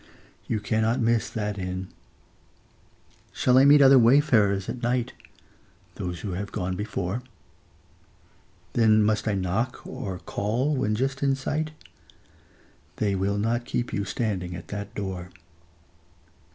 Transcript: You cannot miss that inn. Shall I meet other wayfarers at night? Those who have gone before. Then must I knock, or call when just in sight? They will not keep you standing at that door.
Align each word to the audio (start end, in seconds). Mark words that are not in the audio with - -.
You 0.47 0.59
cannot 0.59 0.99
miss 0.99 1.29
that 1.29 1.59
inn. 1.59 1.89
Shall 3.31 3.59
I 3.59 3.65
meet 3.65 3.83
other 3.83 3.99
wayfarers 3.99 4.67
at 4.67 4.81
night? 4.81 5.13
Those 5.93 6.21
who 6.21 6.31
have 6.31 6.51
gone 6.51 6.75
before. 6.75 7.21
Then 8.73 9.03
must 9.03 9.27
I 9.27 9.35
knock, 9.35 9.85
or 9.85 10.17
call 10.17 10.73
when 10.75 10.95
just 10.95 11.21
in 11.21 11.35
sight? 11.35 11.69
They 12.95 13.13
will 13.13 13.37
not 13.37 13.63
keep 13.65 13.93
you 13.93 14.03
standing 14.03 14.55
at 14.55 14.69
that 14.69 14.95
door. 14.95 15.29